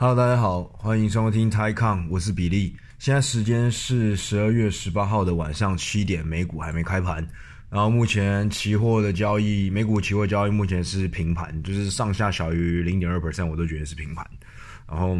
[0.00, 2.76] Hello，大家好，欢迎收听 TaiCon，我是比利。
[3.00, 7.16] 现在时间是十二月十八号的晚上七点，美股还没开盘。
[7.68, 14.24] 然后目前期货的交易，美股期货交易目前是平盘，就是上下小于零点二 percent，我都觉得是平盘。
[14.88, 15.18] 然后，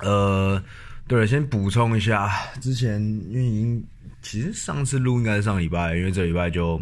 [0.00, 0.62] 呃，
[1.06, 2.30] 对了，先补充一下，
[2.62, 2.98] 之前
[3.28, 3.86] 因为已经
[4.22, 6.80] 其实上次录应该是上礼拜，因为这礼拜就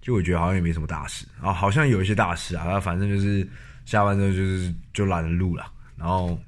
[0.00, 3.48] 就我觉得好像也没什么大事啊，好像有一些大事啊，反正就是
[3.84, 5.70] 下班之后就是就懒得录了。
[6.04, 6.38] 然后，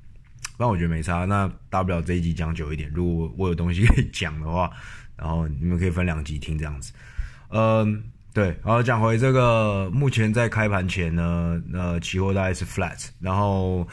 [0.59, 1.25] 不然我觉得没差。
[1.25, 2.91] 那大不了这一集讲久一点。
[2.95, 4.71] 如果我有东西可以讲的话，
[5.17, 6.93] 然后你们可以分两集听这样子。
[7.49, 8.49] 嗯，对。
[8.63, 13.09] 然后讲回这个，目前在开盘前呢，呃，期货大概是 flat。
[13.19, 13.89] 然后，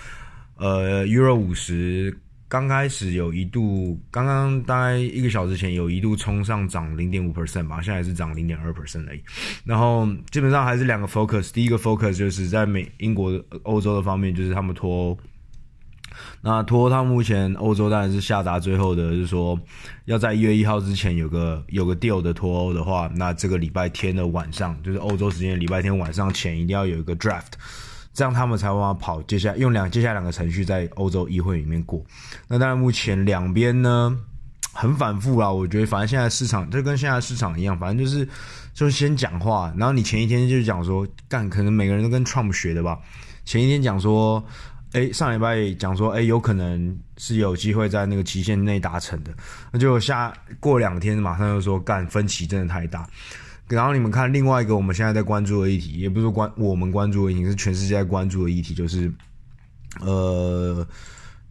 [0.57, 2.19] 呃，Euro 五十
[2.49, 9.23] 刚开始有一度，刚刚大概一个小时前有一度冲上涨零点五 percent 吧，现在是涨零点二 percent 而已。
[9.63, 11.53] 然后基本上还是两个 focus。
[11.53, 15.17] 第一个 focus 就是在美、英国、欧洲的方面，就是他们脱欧。
[16.41, 19.57] 那脱欧，他目前欧洲当然是下达最后的，就是说
[20.05, 27.53] 要在一月一号之前有个有个 deal 的脱欧的话，那这个礼拜天的晚上，就是欧洲时间礼拜天晚上前一定要有一个 draft，
[28.13, 29.21] 这样他们才会往跑。
[29.23, 32.03] 接下来用两接下来两个程序在欧洲议会里面过。
[32.47, 34.17] 那当然目前两边呢
[34.73, 38.27] 很反复啊，我觉得反正现在市场就跟现在市场一样，反正就是
[38.73, 42.99] 就先讲话，然后你前一天就讲说干，可能每个人都跟 Trump 学的吧，
[43.45, 44.43] 前一天讲说。
[44.93, 49.31] 哎，上礼拜讲说，哎，有可能是有机会在那个期限内达成的，
[49.71, 53.07] 那就下过两天，马上又说干，分歧真的太大。
[53.67, 59.11] 然后你们看另外一个我们现在在关注的议题，也不是关我们关注的议题，是全世界在关注的议题，就是
[60.01, 60.85] 呃，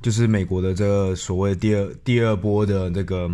[0.00, 3.28] 就是美国的这个所谓第二第二波的这个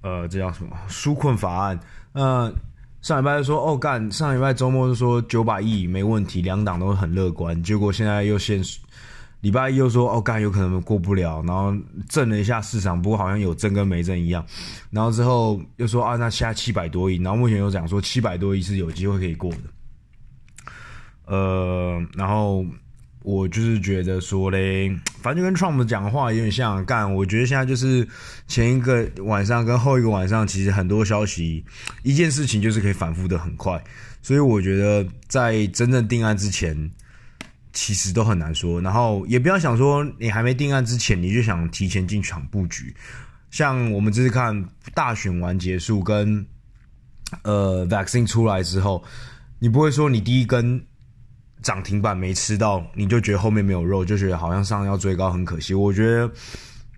[0.00, 1.78] 呃，这叫什么纾困法案？
[2.12, 2.50] 呃，
[3.02, 8.62] 上礼拜就说哦干，上礼拜周末就说九百亿没问题，两党都很乐观，结果现在又现
[9.40, 11.72] 礼拜一又说哦，干有可能过不了，然后
[12.08, 14.44] 震了一下市场，不过好像有震跟没震一样。
[14.90, 19.58] 然后之后又说啊，那现在七百多亿，然后目前又讲说七百多亿是有机会可以过的。
[21.26, 22.66] 呃，然后
[23.22, 24.88] 我就是觉得说嘞，
[25.22, 27.14] 反正就跟 Trump 讲话有点像干。
[27.14, 28.06] 我觉得现在就是
[28.48, 31.64] 前一个晚上跟后一个晚上，其实很多消息，
[32.02, 33.80] 一件事情就是可以反复的很快，
[34.20, 36.90] 所以我觉得在真正定案之前。
[37.72, 42.94] 其实都很难说，然后也不要想说你还没定案之前你就想提前进场布局。
[43.50, 46.44] 像我们这次看大选完结束跟
[47.42, 49.02] 呃 vaccine 出来之后，
[49.58, 50.84] 你不会说你第一根
[51.62, 55.74] 涨停板没吃到，你就觉得后面没有肉，就觉得好像上要追高很可惜。
[55.74, 56.30] 我觉得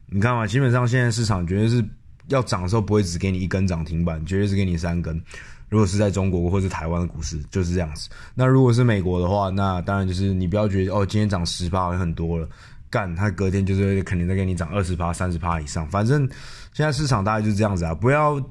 [0.06, 1.84] 你看嘛，基本上现在市场绝对是
[2.28, 5.22] 要涨的时候不会只给你一根涨停板，绝对是给你三根。
[5.70, 12.48] 如果是在中国或是台湾的股市就是这样子，那如果是美国的话，那当然就是你不要觉得哦，今天涨十趴很多了，
[12.91, 15.88] 干，它隔天就是肯定再给你涨二十趴、三十趴以上。
[15.88, 16.28] 反正
[16.75, 18.44] 现在市场大概就是这样子啊，不要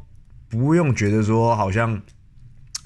[0.49, 2.01] 不用觉得说好像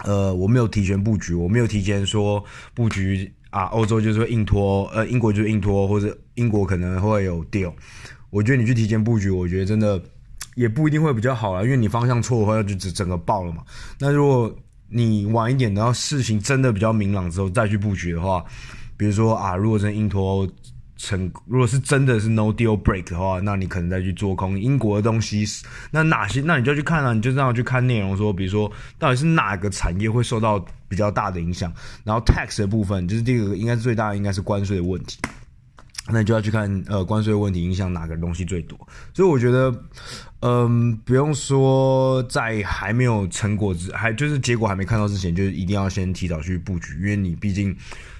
[0.03, 2.43] 呃我没有提前布局，我没有提前说
[2.73, 7.71] 布局啊，欧洲就是会硬拖，呃，英国就是硬拖，或者英国可能会有 deal。
[8.31, 10.01] 我觉得你去提前布局，我觉得真的。
[10.55, 13.63] 也不一定会比较好啊，因为你方向错的话，就整整个爆了嘛。
[13.99, 14.53] 那如果
[14.89, 18.43] 你晚一点，然后事情真的比较明朗之后再去布局的话，
[18.95, 20.47] 比如说啊，如果真硬脱
[20.95, 25.43] 成，如果是真的是 no deal break 的话，那你可能再去做空英国的东西。
[25.89, 26.41] 那哪些？
[26.41, 31.73] 那你就去看啊，你就这样去看内容，说比如说到底是哪个产业会受到比较大的影响。
[32.03, 35.17] 然后 tax 的部分，就是这个应该是最大的，应该是关税的问题。
[36.09, 38.77] 那你就要去看，呃，关税的问题影响哪个东西最多。
[39.13, 39.73] 所以我觉得，
[40.45, 47.73] 嗯、不用说在还没有成果之，还就是结果还没看到之前，就是一定要先提早去布局，因为你毕竟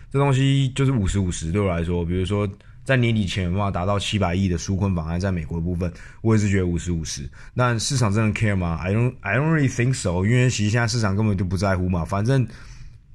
[0.09, 1.51] 这东西就是五十五十。
[1.51, 2.47] 对我来说，比如说
[2.85, 5.91] 在年底前有办法达到七百亿的纾困法案，在美国的部分，
[6.22, 7.29] 我也是觉得五十五十。
[7.53, 10.25] 那市场真的 care 吗？I don't, I don't really think so。
[10.25, 12.05] 因为其实现在市场根本就不在乎嘛。
[12.05, 12.47] 反正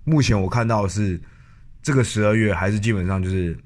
[0.04, 1.19] 目前我看到的是
[1.82, 3.58] 这个十二月还是基本上就是。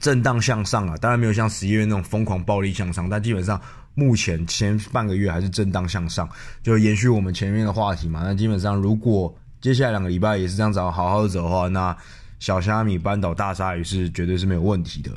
[0.00, 3.58] 震荡向上啊，当然没有像十一月那种疯狂暴力向上，但基本上
[3.94, 6.28] 目前前半个月还是震荡向上，
[6.62, 8.22] 就延续我们前面的话题嘛。
[8.24, 11.96] 那基本上如果接下来两个礼拜也是这样子好好的走的话，那
[12.38, 15.10] 小虾米扳倒大鲨鱼是绝对是没有问题的。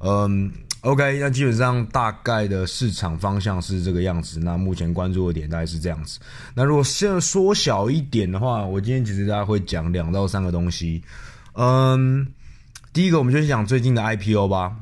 [0.00, 0.52] 嗯
[0.82, 4.38] ，OK，那基本上大概的市场方向是这个样子。
[4.38, 6.20] 那目前关注的点大概是这样子。
[6.54, 11.02] 那如果现在缩小一点的话，我今天其实大家会讲两到三个东西。
[11.54, 12.26] 嗯。
[12.90, 14.74] 第一个，我们就讲最近的 IPO 吧。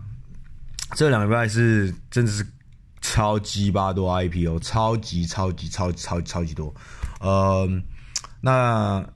[0.94, 2.46] 这两个礼拜是真的是
[3.08, 6.74] 超级巴多 IPO，超级超级超级超级超级多。
[7.20, 7.68] 呃，
[8.40, 9.06] 那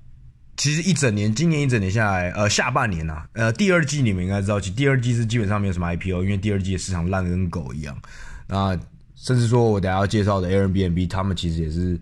[0.56, 8.00] 其实一整年，今年一整年下来，呃，下半年呐、啊，呃，第二季你们应该知道，其第二季是基本上没有什么 IPO，因为第二季的市场烂的跟狗一样。
[8.46, 8.78] 那
[9.16, 12.00] 甚至说我等下要介绍的 Airbnb，他们其实也是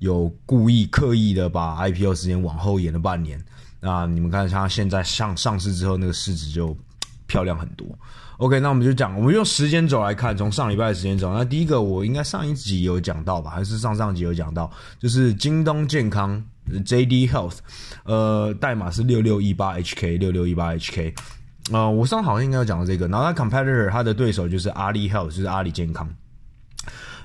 [0.00, 3.40] 有故意刻意的把 IPO 时间往后延了半年。
[3.80, 6.76] 那你们看，像现在上上市之后，那个市值就
[7.28, 7.86] 漂亮很多。
[8.38, 11.34] OK，那我们就讲，我们用时间轴来看，从上礼拜的时间轴。
[11.34, 14.70] 那第一个，我应该上一集有讲到吧，还是上上集有讲到，
[15.00, 16.40] 就是京东健康
[16.70, 17.56] JD Health，
[18.04, 21.12] 呃，代码是六六一八 HK 六六一八 HK，
[21.72, 23.08] 呃，我上好像应该有讲到这个。
[23.08, 26.08] 然后它 competitor，它的对手就是阿里 Health，就是阿里健康。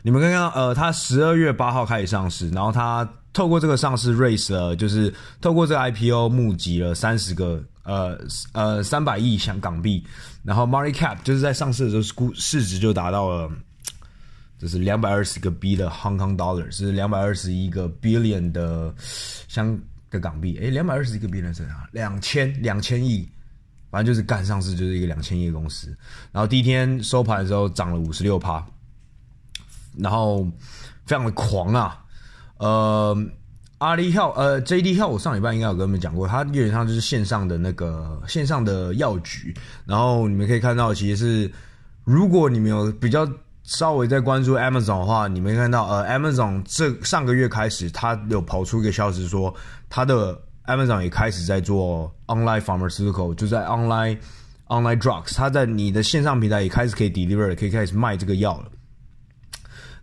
[0.02, 7.64] 你们刚刚呃，它十二月八号开始上市，然后它透过这个上市 raise 了，就是透过这个 IPO 募集了三十个。
[7.84, 8.18] 呃
[8.54, 10.06] 呃，三百亿香港币，
[10.42, 13.52] 然后 market cap 就是在上市的时候估市值就达到了，
[14.58, 18.94] 就是两百二十个 B 的 Hong Kong dollar，是两百二十一个 billion 的
[19.50, 19.78] 香
[20.10, 20.58] 的港币。
[20.60, 21.88] 诶，两百二十一个 billion 是啥？
[21.92, 23.28] 两千两千亿，
[23.92, 25.96] 反正就是干上市就是一个两千亿的公司。
[26.32, 28.66] 然后第一天收盘的时候涨了五十六趴，
[29.98, 30.44] 然后
[31.06, 32.04] 非常的狂啊，
[32.58, 33.18] 呃。
[33.84, 39.54] 阿里跳呃，JD 跳我上礼拜应该有跟你们讲过，它基本上就是线上的那个线上的药局。
[39.86, 41.52] 然后你们可以看到，其实是
[42.06, 43.30] 如果你们有比较
[43.64, 49.54] 稍微在关注 Amazon 的话，你们看到，呃，Amazon 这上个月开始，它有跑出一个消息说，
[49.90, 54.18] 它的 Amazon 也开始在做 online pharmaceutical，就在 online
[54.68, 58.68] online drugs，它在你的线上平台也开始可以 deliver，可以开始卖这个药了。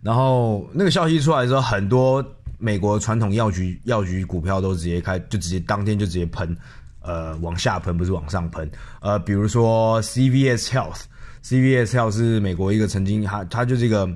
[0.03, 2.23] 然后那个消息出来的时候，很多。
[2.61, 6.55] 美国传统药局药局股票都直接开，就直接当天就直接喷，
[7.01, 8.69] 呃，往下喷不是往上喷，
[9.01, 14.07] 呃，比如说 CVS Health，CVS Health 是美国一个曾经它它就是一个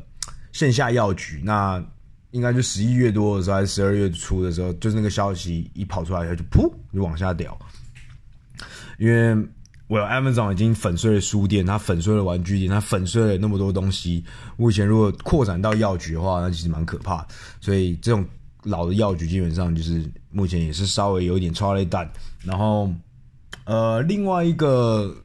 [0.51, 1.83] 线下药局，那
[2.29, 7.57] 应该就十一月多的时候还是十二月初的时候，就是那个消息一跑出来，它就噗就往下掉，
[8.99, 9.35] 因为
[9.87, 14.23] 我有 Amazon 已经粉碎了书店，它粉碎了玩具店，它粉碎了那么多东西，
[14.57, 17.25] 目前如果扩展到药局的话，那其实蛮可怕，
[17.61, 18.25] 所以这种。
[18.67, 22.09] 老的药局基本上就是目前也是稍微有一点超雷弹，
[22.43, 22.91] 然后
[23.63, 25.15] 呃另外一个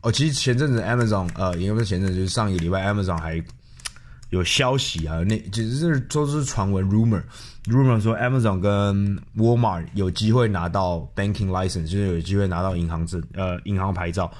[0.00, 3.40] 哦，其实前阵子 Amazon 呃，也不是前阵子，就是上一个礼拜 Amazon 还
[4.30, 7.22] 有消息啊，那其实是都是传闻 rumor
[7.70, 14.30] rumor 说 Amazon 跟 Walmart 有机会拿到 banking license，就是有机会拿到银行证呃银行牌照，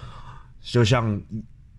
[0.62, 1.21] 就像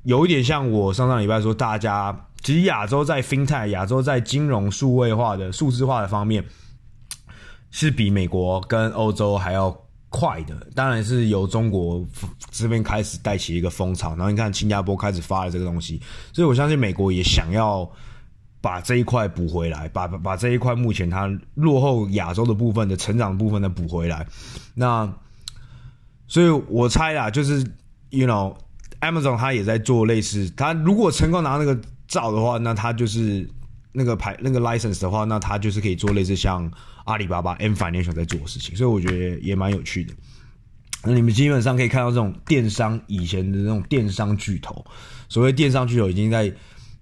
[0.03, 6.44] 有一点像我上上礼拜说大家其实亚洲在 FinTech 亚洲在金融数位化的数字化的方面。
[7.74, 9.74] 是比美国跟欧洲还要
[10.09, 12.06] 快的，当然是由中国
[12.50, 15.98] 这边开始带起一个风潮，然后你看新加坡开始发了这个东西，
[16.33, 17.89] 所以我相信美国也想要
[18.61, 24.25] 把这一块补回来，把把这一块目前它落后亚洲的部分的成长部分的补回来。
[24.73, 25.11] 那
[26.27, 27.59] 所以我猜啦，就是
[28.11, 28.55] you know
[29.01, 31.77] Amazon 它也在做类似，它如果成功拿那个
[32.07, 33.49] 照的话，那它就是。
[33.93, 36.71] 那个牌那个 license 的话，那它就是可以做类似像
[37.03, 40.13] 阿里巴巴 M Financial 在做的事情，所以我觉得也蛮有趣的。
[41.03, 44.85] 那你们基本上可以看到这种电商以前的那种电商巨头，
[45.27, 46.49] 所谓电商巨头已经在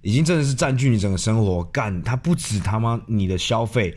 [0.01, 3.95] 已经真的是占据你整个生活，干它不止他妈你的消费，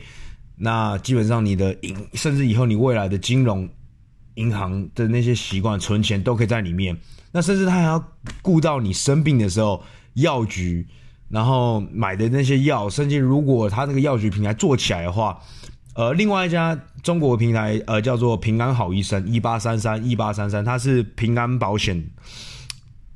[0.57, 3.69] 那基本上你的银甚至以后你未来的金融
[4.35, 6.97] 银行的那些习惯存钱都可以在里面，
[7.31, 8.03] 那甚至他还要
[8.41, 9.83] 顾到你生病的时候
[10.15, 10.87] 药局。
[11.29, 15.41] 然后买的那些药，甚至如果他那个药局平台做起来的话，
[15.94, 22.05] 呃，另外一家中国平台，呃，叫做平安好医生一八三三一八三三，它是平安保险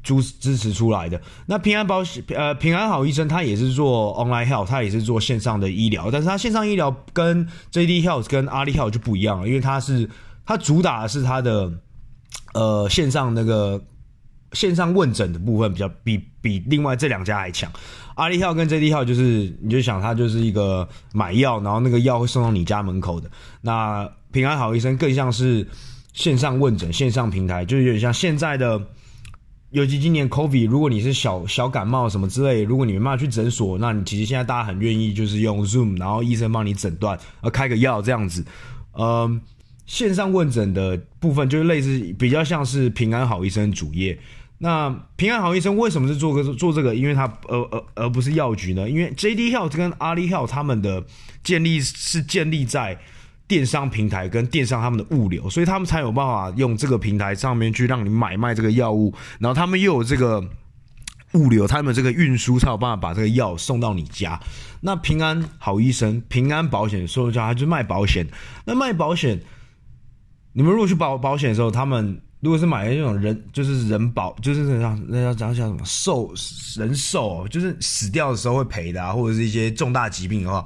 [0.07, 1.21] 支支持出来的。
[1.47, 10.09] 那平安保险，呃，平安好医生，它也是做 online health，它也是做线上的医疗，但是它线上医疗跟 JD Health 跟阿里 Health 就不一样了，因为它是
[10.45, 11.73] 它主打的是它的
[12.55, 13.83] 呃线上那个。
[14.53, 17.71] 线上问诊的部分比较比比另外这两家还强，
[18.15, 23.29] 阿里 Health 跟 JD Health 就是你就想它就是一个买药，然后那个药会送到你家门口的。
[23.61, 25.67] 那平安好医生更像是
[26.15, 28.81] 线上问诊线上平台，就是有点像现在的，
[29.77, 38.43] 尤其今年 COVID，如果你是小小感冒什么之类，如果你没办法去诊所，那你其实现在大家很愿意就是用 Zoom，然后医生帮你诊断，呃，开个药这样子，
[38.99, 39.41] 嗯。
[39.85, 44.19] 线上问诊的部分就是类似比较像是平安好医生主页。
[44.59, 46.93] 那平安好医生为什么是做个做这个？
[46.93, 48.91] 因为它而而而不是药局呢？
[48.91, 51.05] 因为 JD Health 跟阿里 Health 他们的
[51.45, 52.99] 建立是建立在
[53.49, 60.43] 电商平台跟电商他们的物流，所以他们才有办法用这个平台上面去让你买卖这个药物，然后他们又有这个
[61.33, 64.41] 物流，他们这个运输才有办法把这个药送到你家。
[64.81, 68.27] 那平安好医生、平安保险说一下，他就卖保险。
[68.65, 69.41] 那卖保险。
[70.53, 76.33] 你们如果去保保险的时候，他们如果是买那种人，就是人保，就是那叫那叫叫什么寿
[76.77, 80.65] 人寿，就是死掉的时候会赔的啊，或者是一些重大疾病的话，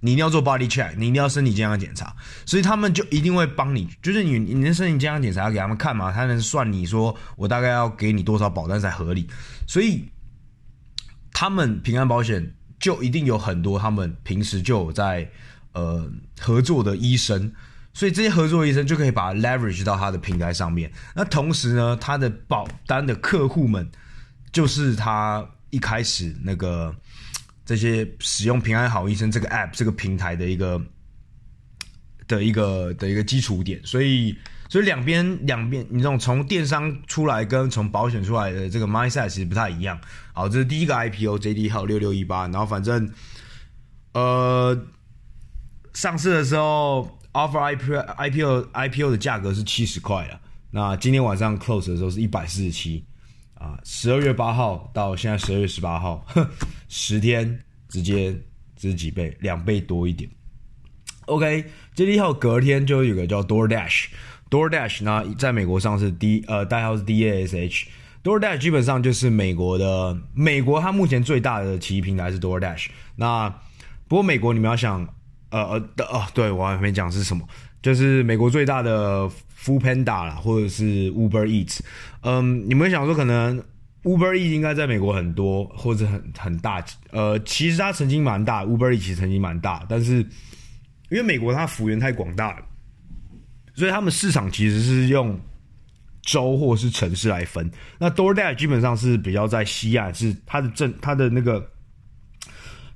[0.00, 2.16] 你一定要做 body check，你一定要身体健康检查，
[2.46, 9.28] 所以他们就一定会帮你，就是你你的身体健康检查要给他们看嘛，他能算你说我大概要给你多少保单才合理，
[9.66, 10.08] 所以
[11.34, 15.30] 他们平安保险就一定有很多他们平时就有在
[15.74, 17.52] 呃合作的医生。
[17.98, 20.88] 所以这些合作医生就可以把 leverage 到他的平台上面。
[21.16, 23.90] 那同时呢，他的保单的客户们
[24.52, 26.94] 就是他一开始那个
[27.66, 30.80] 这些使用平安好医生这个 app 这个平台的一个
[32.28, 33.84] 的一个的一个基础点。
[33.84, 34.32] 所以，
[34.68, 39.98] 所以两边两边，你这种从电商出来跟从保险出来的这个 mindset 其实不太一样。
[40.32, 43.12] 好，这是第一个 IPO JD 号六六一八，然后反正
[44.12, 44.86] 呃
[45.94, 47.17] 上市的时候。
[47.32, 53.04] Offer IPO IPO IPO 的价格是七十块啊，那今天晚上 close 的时候是一百四十七
[53.54, 56.26] 啊，十二月八号到现在十二月十八号，
[56.88, 58.34] 十天直接
[58.76, 60.28] 值几倍，两倍多一点。
[61.26, 73.50] OK，JD 号隔天就有个叫 DoorDash，DoorDash 呢在美国上市，D 呃代号是 DASH，DoorDash 基本上就是美国的美国它目前最大的骑平台是 DoorDash，那
[74.08, 75.06] 不过美国你们要想。
[75.50, 77.46] 呃呃的哦，对我还没讲是什么，
[77.80, 79.28] 就是美国最大的
[79.58, 81.80] Food Panda 啦，或者是 Uber Eats。
[82.22, 83.58] 嗯，你们想说可能
[84.02, 90.16] Uber Eats 应该在美国很多或者很很大，呃，其实它曾经蛮大，Uber Eats 其实曾经蛮大，但是
[91.10, 92.64] 因为美国它幅员太广大了，
[93.74, 95.38] 所以他们市场其实是用
[96.22, 97.70] 州或是城市来分。
[97.98, 101.66] 那 DoorDash 基本上是比较在西岸，是它的正它的那个。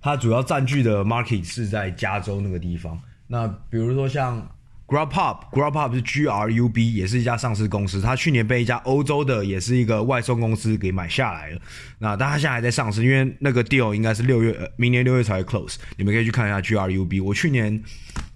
[0.03, 3.01] 它主要占据的 market 是在加州那个地方。
[3.29, 4.47] 那比如说像
[4.89, 8.01] Grubhub，Grubhub 是 G R U B，也是一家上市公司。
[8.01, 11.61] 它去年被一家欧洲的也是一个外送公司给买下来了。
[11.99, 15.77] 那但它现在还在上市，因为那个 deal 应该是六月，明年六月才会 close。
[15.97, 17.21] 你们可以去看一下 G R U B。
[17.21, 17.83] 我去年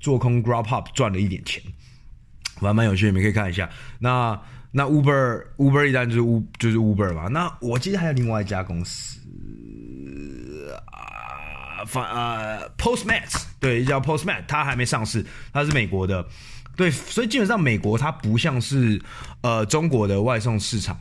[0.01, 1.63] 做空 Grubhub 赚了一点钱，
[2.61, 3.69] 还蛮有趣，你们可以看一下。
[3.99, 7.29] 那那 Uber，Uber 一旦就是 U 就是 Uber 嘛。
[7.29, 9.16] 那我记得还有另外一家公司。
[11.87, 16.27] 反呃，Postmates 对，叫 Postmates，它还没上市，它是美国的，
[16.77, 19.01] 对，所以基本上美国它不像是
[19.41, 20.99] 呃中国的外送市场，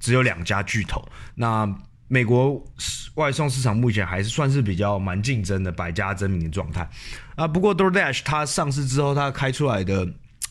[0.00, 1.06] 只有两家巨头。
[1.34, 1.68] 那
[2.08, 2.62] 美国
[3.14, 6.86] 外送市场目前还是算是比较蛮竞争的，百家争鸣的状态
[7.36, 7.46] 啊。
[7.46, 10.06] 不过 DoorDash 它上市之后，它开出来的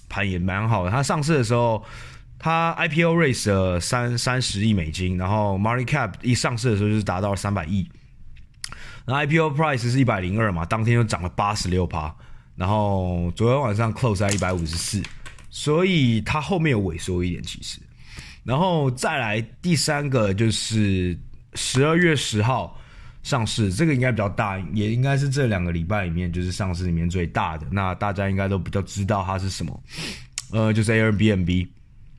[0.10, 0.90] 盘也蛮好的。
[0.90, 1.84] 它上市的时候，
[2.40, 7.88] 它 IPO raise 了三三十亿美金，然后 Market Cap 一上市的时候就是达到了三百亿。
[9.12, 12.14] IPO price 是一百零二嘛，当天就涨了八十六趴，
[12.56, 15.02] 然后昨天晚上 close 在一百五十四，
[15.50, 17.80] 所以它后面有萎缩一点其实，
[18.44, 21.18] 然后再来第三个就是
[21.54, 22.80] 十二月十号
[23.24, 29.84] 上市，这个应该比较大，也应该是这两个礼拜里面就是上市里面最大的，那大家应该都比较知道它是什么，
[30.52, 31.68] 呃，就是 Airbnb。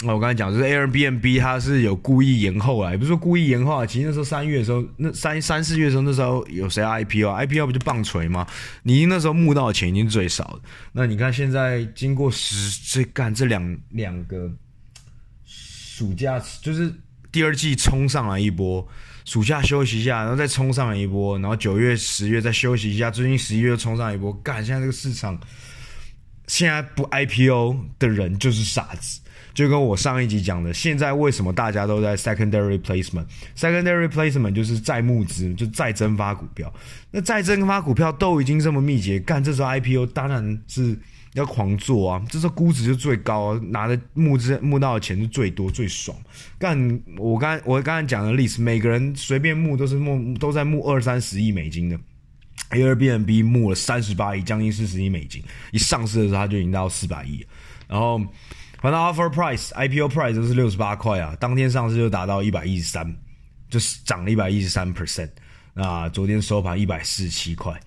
[0.05, 3.87] 那我刚才讲就是 Airbnb，它是有故意延后啊，也不是说故意延后啊。
[3.87, 8.47] 其实那时候三月的时候，那三三四月的时候，那时候有谁 IPO？IPO 不就棒槌吗？
[8.83, 10.61] 你那时候募到的钱已经最少了。
[10.93, 14.51] 那你看现在经过十这干这两两个
[15.45, 16.93] 暑假，就是
[17.31, 18.87] 第二季冲上来一波，
[19.25, 24.33] 暑假休息一下，然后再冲上来一波，然后九月十月再休息一下，最近十一月又冲上来一波。
[24.43, 25.39] 干，现在这个市场，
[26.53, 29.21] 现在不 IPO 的人就是傻子。
[29.55, 36.71] 就跟我上一集讲的，现在为什么大家都在 secondary placement？secondary placement 就是再募资，就再增发股票。
[37.11, 40.95] 那再增发股票都已经这么密集，干这时候 IPO 当然是
[41.33, 42.23] 要狂做啊！
[42.29, 46.15] 这时候估值就最高啊，拿的募资募到的钱就最多最爽。
[46.59, 51.99] 干我刚我刚才讲的例子，每个人随便募都是募都在募二三十亿美金的
[52.71, 57.47] ，Airbnb 募了三十八亿，将近四十亿美金，一上市的时候它就已经到四百亿，
[57.89, 58.21] 然后。
[58.81, 63.17] 反正 offer price IPO price 都是六十八块啊，当天上市就达到一百一十三，
[63.71, 65.31] 就是涨了一百一十三 percent。
[65.73, 67.81] 那昨天收盘一百四十七块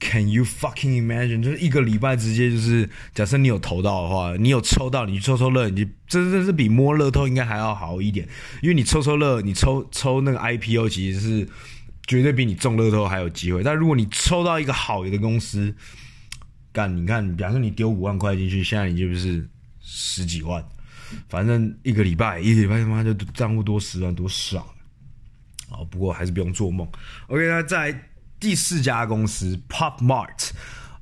[0.00, 1.40] ，Can you fucking imagine？
[1.40, 8.28] 就是一个礼拜直接就是，假设你有投到的话，你有抽到，你去抽抽乐，你真的是比摸乐透应该还要好一点，
[8.60, 11.48] 因为你抽抽乐，你抽抽那个 IPO 其实是
[12.06, 13.62] 绝对比你中乐透还有机会。
[13.62, 15.74] 但如果你抽到一个好的公司，
[16.72, 19.48] 干，你看，比方说你丢五万块进去，现在你就是？
[19.86, 20.64] 十几万，
[21.28, 24.64] 反正一个礼拜，一个礼拜他妈就账户多十万，多爽
[25.68, 25.84] 啊！
[25.90, 26.88] 不过还是不用做梦。
[27.26, 28.08] OK，那在
[28.40, 30.52] 第四家公司 Pop Mart，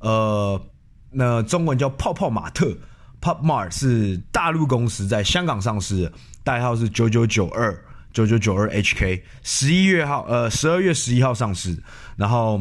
[0.01, 0.61] 呃，
[1.13, 2.77] 那中文叫泡泡玛特
[3.21, 7.73] Pop Mart 是大陆公司在香港上市，代号是九九九二
[8.13, 11.77] 九九九二 HK，十一月号呃十二月十一号上市，
[12.17, 12.61] 然后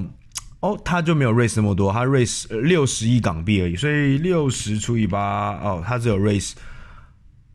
[0.62, 6.54] 哦它就没有 raise 那么多，它 raise 六十亿港币而已，所以六十除以八哦，它只有 raise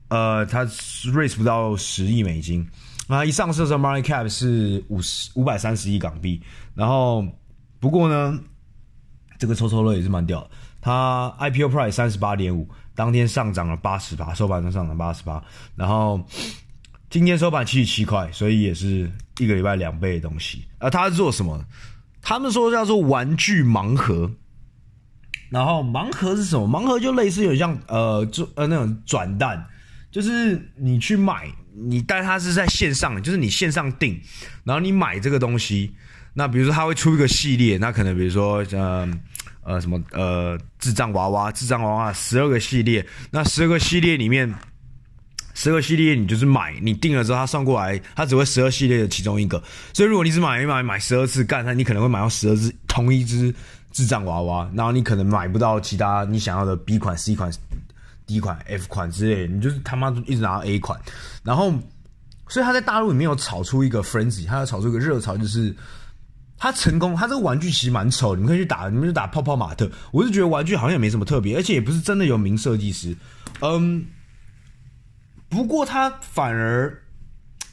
[0.09, 2.67] 呃它 raise 不到十亿美金，
[3.09, 6.43] 那一上市的时候 market cap 是五十五百三十亿港币，
[6.75, 7.25] 然后
[7.81, 8.39] 不过呢
[9.39, 10.51] 这个抽抽乐也是蛮屌的，
[10.81, 12.69] 它 IPO price 三十八点五。
[12.95, 16.19] 当天上涨了八十八，收盘上上涨八十八，然后
[17.17, 20.67] 今天收盘七十七块，所以也是一个礼拜两倍的东西。
[20.77, 21.65] 而他是做什么？
[22.21, 24.31] 他们说叫做玩具盲盒。
[25.49, 26.69] 然后盲盒是什么？
[26.69, 29.67] 盲盒就类似有像呃，就呃那种转蛋，
[30.11, 34.21] 就是你去买，你但它是在线上，就是你线上订，
[34.63, 35.95] 然后你买这个东西，
[36.35, 39.11] 那比如说他会出一个系列，那可能比如说呃。
[39.63, 44.55] 呃，什么呃，智障娃娃，智障娃娃十二个系列，那十二个系列里面，
[45.57, 49.61] 十二系列你就是买，你定了之后他送过来，他只会十二系列的其中一个，
[49.95, 53.53] 所以如果你只买一买买十二次干，那你可能会买到十二只同一只
[53.91, 57.51] 智障娃娃，然后你可能买不到其他你想要的 B 款、C 款、
[58.27, 61.01] D 款、F 款之类，你就是他妈一直拿到 A 款，
[61.43, 61.73] 然后，
[62.49, 65.75] 所以他在大陆里面有炒出一个 frenzy，他要炒出一个热潮，就是。
[66.59, 69.91] 他成功，他这个玩具其实蛮丑，你们可以去打，你们就打泡泡玛特。
[70.11, 73.15] 我是觉得玩具好像也没什么特别，而且也不是真的有名设计师。
[73.61, 74.03] 嗯，
[75.57, 76.95] 不过他反而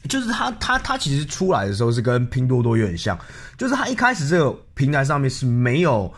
[0.08, 3.18] 就是他他他其实出来的时候是跟拼多多有点像，
[3.58, 6.12] 就是他一开始这个平台上面是没有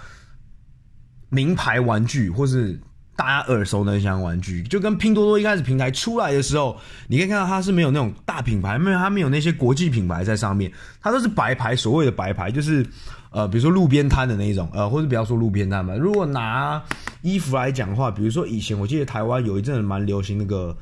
[1.28, 2.78] 名牌玩具或是。
[3.18, 10.70] 大家耳熟能详玩具，就跟拼多多一开始平台出来的时候，你可以看到它是没有那种大品牌，没有它没有那些国际品牌在上面，
[11.00, 11.74] 它都是白牌。
[11.74, 12.86] 所谓的白牌，就是
[13.30, 15.94] 呃，比如说路边摊的那一种，呃，或者不要说路边摊吧。
[15.94, 16.82] 如果拿
[17.22, 20.76] 衣服来讲的话，比如说以前我记得台湾有一阵蛮流行那个，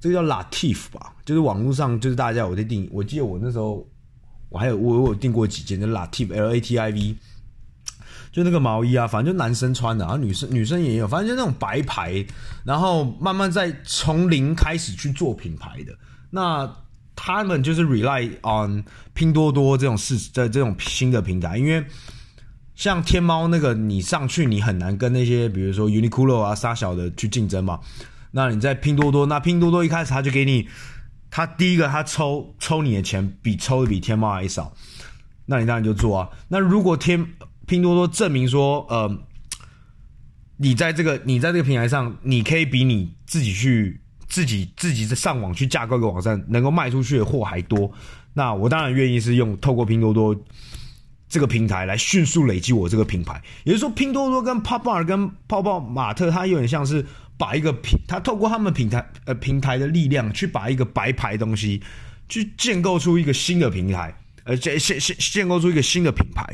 [0.00, 3.86] 这个叫 Latif 吧，就是网络上就是大家有在订，我记得我那时候
[4.48, 7.16] 我还有我我订过几件，就 Latif L A T I V，。
[8.32, 12.24] 就那个毛衣啊，反正就男生穿的，然后女生女生也有，反正就那种白牌，
[12.64, 15.92] 然后慢慢在从零开始去做品牌的。
[16.30, 16.72] 那
[17.16, 18.84] 他们就是 rely on
[19.14, 21.84] 拼多多这种事在这种新的平台，因为
[22.76, 27.80] 像天猫那个你上去你很难跟那些比如说 Uniqlo 啊、沙小的去竞争嘛。
[28.32, 30.68] 那你在拼多多，那拼多多一开始他就给你，
[31.30, 34.72] 他第一个他抽抽你的钱比抽的比天猫还少，
[35.46, 36.30] 那你当然就做啊。
[36.48, 37.26] 那如果天
[37.66, 39.18] 拼多多证明说，呃，
[40.56, 47.90] 你在这个你在这个平台上，你可以比你自己去自己自己在上网去架构一个网站，能够卖出去的货还多。
[48.32, 50.36] 那我当然愿意是用透过拼多多
[51.28, 53.42] 这个平台来迅速累积我这个品牌。
[53.64, 57.04] 也就是说，拼多多跟泡泡尔跟泡泡玛特，它有点像是
[57.40, 61.82] 把一个平，他透过他们平台呃平台的力量，去把一个白牌东西
[62.28, 66.44] 去建构出一个新的平台，呃建建建建构出一个新的品牌。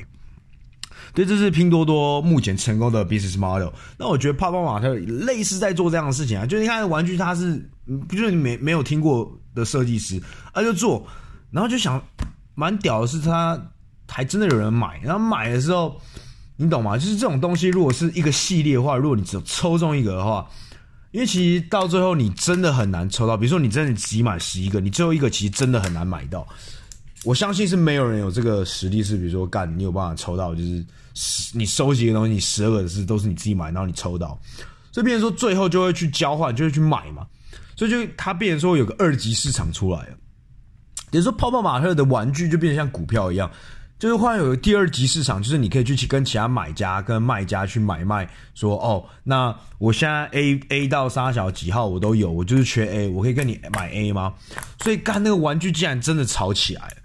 [1.13, 3.73] 对这是拼多多目前成功的 business model。
[3.99, 7.69] 那我觉得泡泡玛特类似在做这样的事情啊，就是你看玩具，它是
[8.07, 10.23] 不就是你没没有听过的设计师，
[10.53, 11.07] 他就做，
[11.51, 12.03] 然后就想
[12.55, 13.59] 蛮屌的是，他
[14.07, 15.01] 还真的有人买。
[15.03, 15.99] 然后买的时候，
[16.57, 16.99] 你懂吗？
[16.99, 20.47] 就是这种东西，如果是一个系列的话，如果你只抽中一个的话，
[21.17, 23.39] 因为其实到最后你真的很难抽到。
[23.39, 26.47] 比如说你真的集满十一个，你最后一个其实真的很难买到。
[27.25, 30.85] 我相信是没有人有这个实力，是比如说干你有办法抽到，就是。
[31.55, 34.39] 你收集的东西，你十二个是都是你自己买，然后你抽到，
[34.93, 37.27] 所以变成说最后就会去交换，就会去买嘛，
[37.75, 40.11] 所以就它变成说有个二级市场出来了，
[41.13, 43.51] 也就是说泡泡玛特的玩具就变成像股票一样，
[43.99, 54.35] 就是换有第二级市场，就是你可以去跟其他买家跟卖家去买卖，说哦，那我现在 A A 到三小几号我都有，我就是缺 A，我可以跟你买 A 吗？
[54.83, 56.97] 所以干那个玩具竟然真的炒起来了，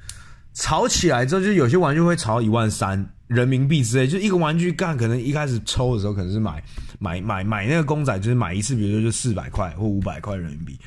[0.54, 3.08] 炒起来之后就有些玩具会炒一万三。
[3.28, 6.62] 人民币之类，就一个玩具干，可能一开始抽的时候可能是买
[7.00, 10.78] 买买买那个公仔，就是买一次，比如说就四百块或五百块人民币，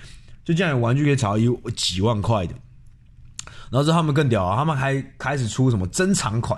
[0.44, 2.54] 就这样玩具可以炒到一几万块的。
[3.74, 6.56] 然后之后他们更屌啊，他们还开始出什么珍藏款，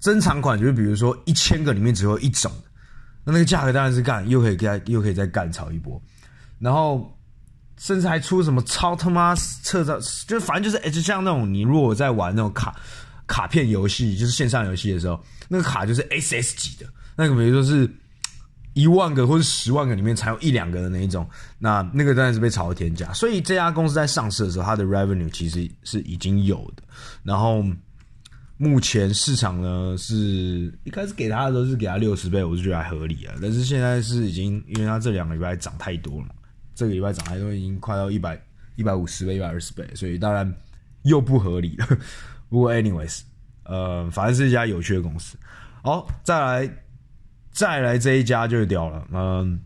[0.00, 2.50] 珍藏款就是比如说一千个里面只有一种，
[3.22, 6.02] 那那个价格当然是干，又可以再又可以再干炒一波。
[6.58, 7.16] 然后
[7.76, 12.74] 甚至还出什么超他妈测照，就反正就是就像那种你如果在玩那种卡。
[13.30, 17.86] 卡片游戏就是线上游戏的时候，那个卡就是 SS 级的，那个比如说是
[18.78, 23.12] 一万个或者十万个里面才有一两个的那一种，那那个当然是被炒到天价。
[23.12, 26.82] 所以这家公司在上市的时候，它的 revenue 其实是已经有的。
[27.24, 27.64] 然后
[28.56, 33.34] 目前市场呢是一开始给他的时候是给他六十倍，我是觉得还合理啊。
[33.42, 36.34] 但是现在是已经，因为他这两个礼拜涨太多了嘛，
[36.76, 38.40] 这个礼拜涨太多，已经快到一百
[38.76, 40.54] 一百五十倍、一百二十倍，所以当然
[41.02, 41.86] 又不合理了。
[42.48, 43.22] 不过，anyways，
[43.64, 45.36] 呃，反正是一家有趣的公司。
[45.82, 46.70] 好，再来
[47.58, 49.58] 再来这一家就屌了，嗯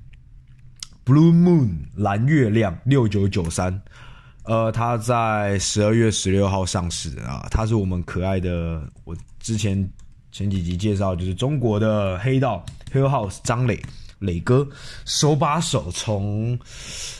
[1.04, 3.82] ，Blue Moon 蓝月亮六九九三。
[4.44, 9.86] 呃，它在十二月十六号上市啊，它是我们可爱的，我之前
[10.30, 13.78] 前几集介绍就是中国的黑道 Hill House 张磊
[14.20, 14.66] 磊哥
[15.04, 16.58] 手把手从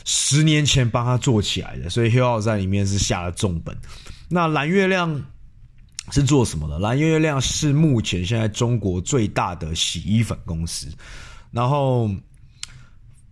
[0.05, 3.77] 十年前帮他做起来的，所以 Hill House 在里面是下了重本。
[4.27, 5.23] 那蓝月亮
[6.11, 6.79] 是做什么的？
[6.79, 10.87] 蓝月亮是目前现在中国最大的洗衣粉公司，
[11.51, 12.09] 然后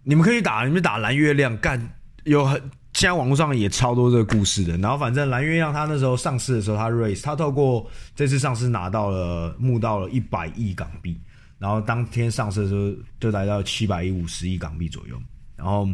[0.03, 1.81] 你们可以打，你们打蓝月亮干
[2.23, 2.61] 有很。
[2.93, 11.17] 现在网络上也超多这个故事的，然后反正蓝月亮他那时候上市的时候，他 raise 他透过这次上市拿到了募到了一百亿港币，
[11.57, 15.17] 然后当天上市的时候就来到七百亿五十亿港币左右，
[15.55, 15.87] 然后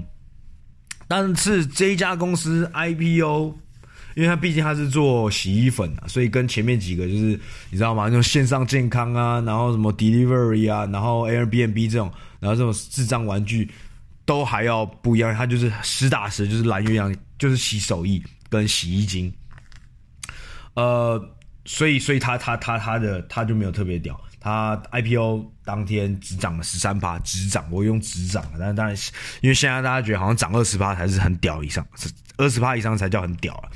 [1.08, 3.54] 但是这家公司 IPO，
[4.18, 8.04] 因为它毕竟它是做洗衣粉啊，所以跟前面几个就是你知道吗？
[8.06, 13.72] 那种线上健康啊，然后什么 delivery 啊，然后 Airbnb 这种，然后这种智障玩具。
[14.26, 19.34] 都还要不一样，它就是实打实就是蓝月亮，就是洗手液跟洗衣精，
[20.74, 21.18] 呃，
[21.64, 28.94] 所以所以它它它它的它就没有特别屌，它 IPO 当天只涨了十三趴，只涨，我用只涨，但当然
[29.40, 31.88] 因为现在大家觉得好像涨二十趴才是很屌以上，
[32.36, 33.72] 二十趴以上才叫很屌了，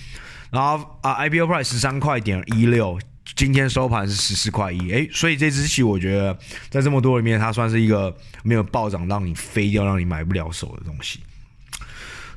[0.52, 3.00] 然后啊 IPO price 十三块点一六。
[3.34, 6.38] 今天收盘是十四块一，诶，所以这支棋我觉得
[6.70, 11.22] 在这么多里面，它算是一个没有暴涨让你飞掉、让你买不了手的东西。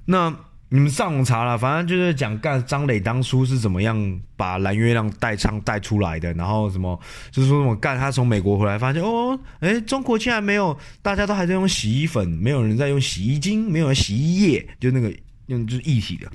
[0.04, 0.32] 那
[0.68, 6.98] 你们上网查了，反正就是讲干张磊当初是怎么样把蓝月亮带枪带出来的，然后什么
[7.32, 15.12] 就是说什么干他从美国回来发现哦，诶，中国竟然没有，大家都还在用洗衣粉，没有人在用洗衣精，没有人洗衣液，就那个
[15.46, 16.30] 用就是一体的。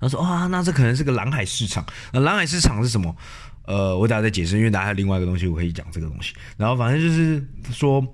[0.00, 1.84] 他说啊，那这可能是个蓝海市场。
[2.12, 3.14] 那蓝海市场是什么？
[3.66, 6.34] 呃，我等下再解释，因为等下还有另外一个东西我可以讲这个东西。
[6.56, 8.04] 然后反正就是说，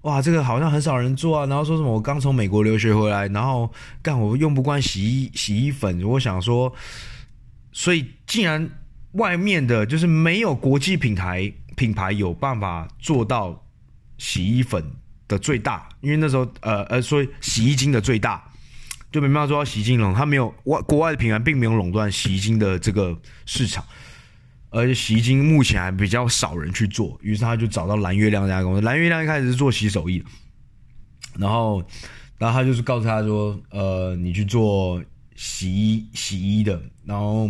[0.00, 1.46] 哇，这个好像很少人做啊。
[1.46, 3.70] 然后说什么我刚从美国留学回来，然后
[4.02, 6.02] 干我用不惯洗衣洗衣粉。
[6.02, 6.74] 我想说，
[7.70, 8.68] 所以既然
[9.12, 13.64] 外面的就是没有国际品牌品牌有办法做到
[14.18, 14.84] 洗衣粉
[15.28, 18.42] 的最大，因为那时候呃呃，所以洗衣精的最大。
[19.14, 23.84] 就没办法做到洗衣精垄，他没有外国外的品牌并没有垄断洗衣精的这个市场，
[24.70, 28.80] 而且洗衣精目前还比较少人去做，于是他就找到蓝月亮这家公司。
[28.80, 30.20] 蓝月亮一开始是做洗手液，
[31.38, 31.80] 然后，
[32.38, 35.00] 然后他就是告诉他说，呃，你去做
[35.36, 37.48] 洗衣洗衣的，然后，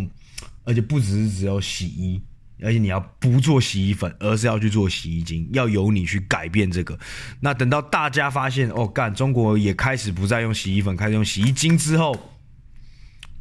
[0.65, 2.21] 而且不只是只有洗衣。
[2.61, 6.97] 而且你要不做洗衣粉，而是要去做洗衣精，要由你去改变这个。
[7.41, 12.33] 那等到大家发现哦，干，中国也开始不再用洗衣粉，开始用洗衣精之后，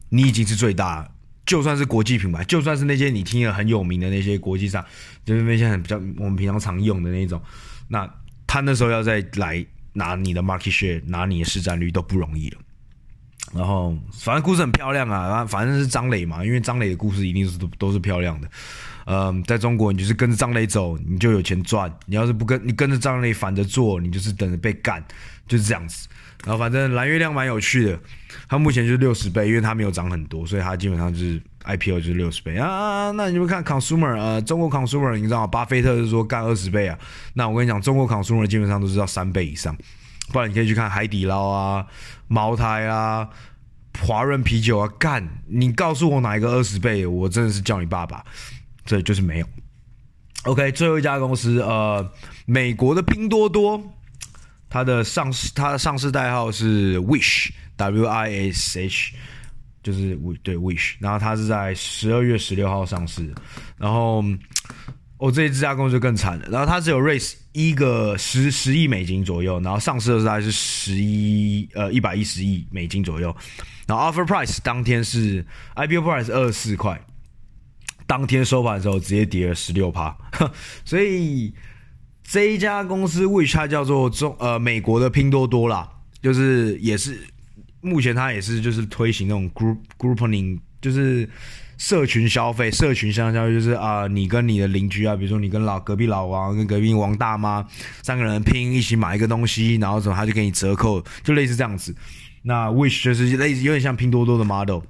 [0.08, 1.10] 你已经是最大了。
[1.46, 4.84] 就算是国际品牌，就算是那些你听了很有名的那些国际上，
[5.24, 7.40] 就是那些很比较我们平常常用的那种，
[7.88, 8.08] 那
[8.46, 12.58] 他那时候要再来拿你的 market share，拿你的市占率都不容易了。
[13.52, 18.48] 然后反正故事很漂亮啊，反正是张磊嘛，因为张磊的故事一定是都都是漂亮的。
[19.06, 25.04] 嗯，在中国，你就是跟着张磊走，你就有钱赚；你要是不跟，你跟着张磊反着做，你就是等着被干，
[25.46, 26.08] 就是这样子。
[26.42, 27.98] 然后反正蓝月亮蛮有趣的，
[28.48, 33.10] 它目前就是六十倍，因为它没有涨很多，所以它基本上就是 IPO 就是六十倍啊。
[33.12, 35.46] 那你们看 consumer，呃，中国 consumer，你知道？
[35.46, 36.98] 巴菲特是说干二十倍啊。
[37.34, 39.76] 那我跟你讲，中国 consumer 基本上都是要三倍以上，
[40.32, 41.86] 不然你可以去看海底捞啊、
[42.28, 43.28] 茅台啊、
[44.00, 48.24] 华润啤酒啊，干，你告诉我哪一个二十倍，我真的是叫你爸爸。
[48.84, 49.46] 这就是没有。
[50.44, 52.06] OK，最后一家公司，呃，
[52.44, 53.82] 美国的拼多多，
[54.68, 59.14] 它的上市，它的上市代号是 Wish，W I S H，
[59.82, 63.32] 就是对 Wish，然后它是在十二月十六号上市，
[63.78, 64.22] 然后
[65.18, 73.34] 哦，这一家公司就更惨了，然后它只有 raise 一个十十亿美金左右，然后上市的时候还是十一呃一百一十亿美金左右，
[73.86, 75.44] 然后 offer price 当天是
[75.76, 77.00] IPO price 二十四块。
[78.06, 80.14] 当天收盘的时候直接跌了十六趴，
[80.84, 81.54] 所以
[82.22, 87.18] 这一家公司 which 它叫做中呃美国的拼多多啦，就是也是
[87.80, 91.26] 目前它也是就是推行那种 group grouping，就是
[91.78, 97.66] 社群消费，社群相交就是啊、你跟你的邻居啊，比如说你跟老隔壁老王跟隔壁王大妈
[98.02, 101.94] 三个人拼一起买一个东西，然后什么他就给你折扣，就类似这样子。
[102.42, 104.80] 那 Wish 就是类似有点像拼多多的 model，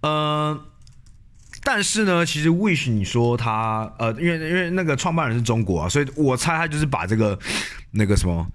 [0.00, 0.66] 呃。
[1.62, 7.38] 但是呢，其实 Wish 你说他呃，因为因为那个创办人是中国啊，所以我猜他就是把这个
[7.90, 8.46] 那个什么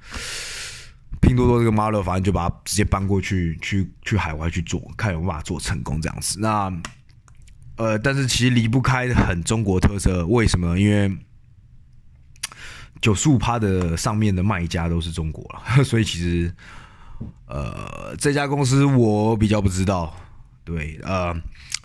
[1.26, 6.40] 拼多多这个 model，反正就把它直接搬过去，去去海外去做，看有办法做成功这样子。
[6.40, 6.72] 那
[7.78, 10.80] 呃，但是其实离不开很中国特色，为什么？
[10.80, 11.12] 因为
[13.02, 16.54] 九十五趴的上面的卖家都是中国了， 所以其实
[17.48, 20.16] 呃，这家公司我比较不知道。
[20.64, 21.36] 对，呃，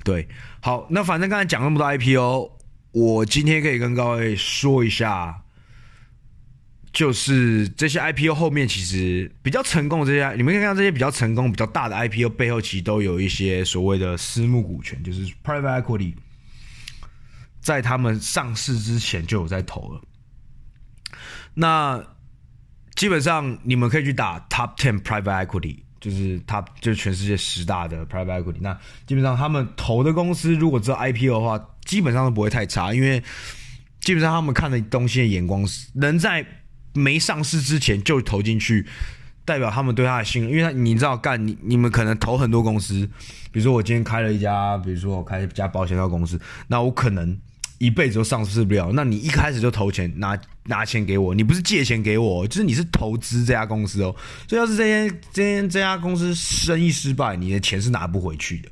[0.05, 0.29] 对，
[0.61, 2.51] 好，那反正刚才讲那么多 IPO，
[2.93, 5.43] 我今天可以跟各位说一下，
[6.93, 16.15] 就是这些 IPO 后面其实比较成功的这些，你们可以看到这些比较成功、比较大的 IPO 背后，其实都有一些所谓的私募股权，就是 Private Equity，
[17.61, 20.01] 在他们上市之前就有在投了。
[21.55, 22.03] 那
[22.95, 25.79] 基本上你们可以去打 Top Ten Private Equity。
[26.01, 28.57] 就是他，就全世界十大的 private equity。
[28.59, 28.73] 那
[29.07, 33.23] 基本上他们投的公司，如果知道 IPO 的话，基本上都不会太差，因为
[34.01, 36.43] 基本上他们看的东西的眼光是能在
[36.93, 38.87] 没上市之前就投进去，
[39.45, 40.51] 代表他们对他的信任。
[40.51, 43.09] 因为他你知道干你你们可能投很多公司，
[43.51, 47.39] 比如说我今天开了一家，比如说我开一家保险套公司，那我可能。
[47.81, 54.15] 一辈子都上市不了，那你一开始就投钱拿 拿钱给我，你不是借钱给我，就是你是投资这家公司哦。
[54.47, 58.69] 所以要是这间这间这家公司生意失败，你的钱是拿不回去的。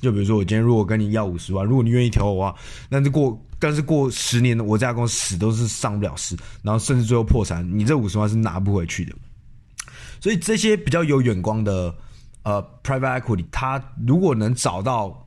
[0.00, 9.14] 就比如说我今天如果跟你要五十万，如果你愿意投我的话，那就过，但是过十年我这家公司死都是上不了市，然后甚至最后破产，你这五十万是拿不回去的。
[10.20, 11.94] 所以这些比较有眼光的
[12.42, 15.24] 呃 private equity，他如果能找到。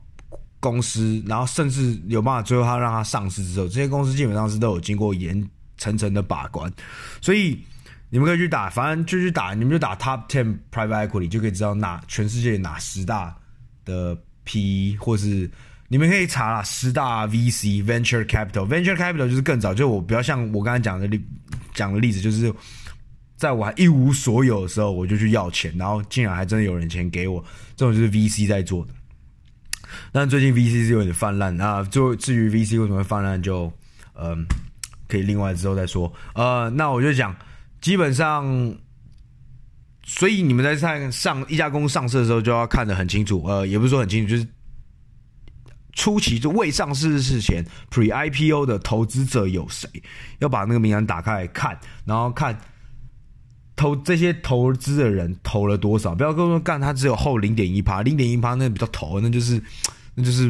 [0.62, 5.44] 公司，然后甚至有办法最后他让他上市之后，这些公司基本上是都有经过严
[5.76, 6.72] 层层的把关，
[7.20, 7.60] 所以
[8.10, 13.36] 你们可以去打，反正就去打，你们就打 Top Ten Private Equity 就可以知道哪全世界哪十大
[13.84, 15.50] 的 PE，或是
[15.92, 21.22] 你们可以查啦，十大 VC Venture Capital，Venture Capital 就是更早，就我比较像我刚才讲的例
[21.74, 22.50] 讲的例子，就是
[23.36, 27.44] 在我还一无所有的时候，我就去要钱，然后竟然还真的有人钱给我，
[27.76, 28.94] 这种就是 VC 在做的。
[30.12, 33.70] 但最近 VC 是有点泛滥啊，就至于 VC 为什么会泛滥，就
[34.14, 34.46] 嗯、
[35.08, 36.10] 可以另外之后再说。
[36.34, 37.36] 呃，那我就讲，
[37.82, 38.74] 基本上，
[40.06, 43.44] 所以你们在看上一家公司上市的时候，就要看得很清楚。
[43.44, 44.48] 呃，也不是说很清楚，就是
[45.92, 49.88] 初期就未上市之前 （Pre IPO） 的投资者有谁，
[50.38, 52.58] 要把那个名单打开来看，然后看。
[53.74, 56.14] 投这些投资的人投了多少？
[56.14, 59.60] 不要跟我说干，他只有后零点一趴，零点一趴那比较投，那就是
[60.14, 60.46] 那就是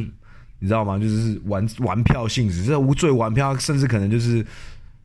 [0.58, 0.98] 你知道吗？
[0.98, 4.44] 就是玩玩票性质，这无罪玩票，甚至可能就是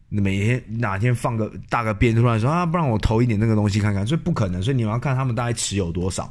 [0.09, 4.61] 每天哪天放个大个便，突然说啊，不然我投一点那个东西看看，所以不可能。
[4.63, 6.29] 所以你们要看他们大概持有多少。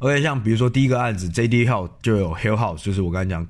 [0.00, 3.46] 而且像比如说第一个案子 JD Health 就有 Hill House，就是我刚才讲。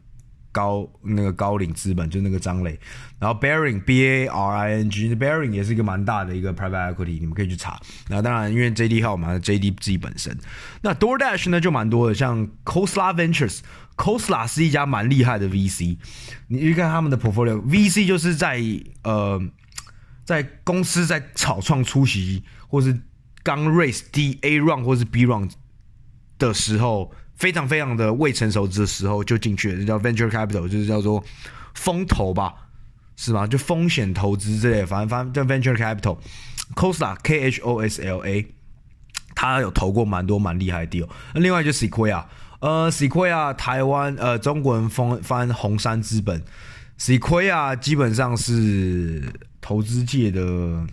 [0.53, 2.81] 高那个高瓴资本就是那个张磊，
[3.19, 7.79] 然后 Baring B A R I N G Baring 也是一个蛮大的一个 private equity，你们可以去查。
[8.09, 10.35] 那当然，因为 J D 号嘛，J D 自己本身。
[10.81, 13.59] 那 DoorDash 呢就蛮多的，像 c o s l a Ventures。
[13.59, 15.99] c o s l a 是一家蛮厉害的 V C。
[16.49, 18.59] 你去看他们的 portfolio，V C 就是在
[19.03, 19.39] 呃
[20.25, 22.99] 在公司在草创初期，或是
[23.43, 25.51] 刚 raise D A round 或是 B round
[26.39, 27.13] 的时候。
[27.37, 31.23] 非常非常的未成熟的时候就进去了，这叫 venture capital，就是叫做
[31.75, 32.55] 风投吧，
[33.15, 33.47] 是吗？
[33.47, 36.17] 就风险投资之类，反正反正叫 venture capital。
[36.75, 38.47] Khosla K H O S L A，
[39.35, 41.07] 他有投过蛮多蛮厉害的 deal。
[41.35, 42.25] 那另外就 Sequoia，
[42.61, 46.43] 呃，Sequoia 台湾呃中国人翻翻红杉资本
[46.99, 49.23] ，Sequoia 基本上是
[49.61, 50.87] 投资界的，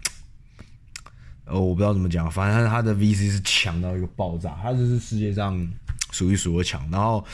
[1.46, 5.68] 呃，我不知道怎么讲，反正他的 VC 是强到一个爆炸，他就是世界上。
[6.12, 7.26] 数一数二强，然后